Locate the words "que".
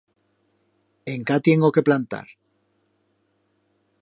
1.75-1.85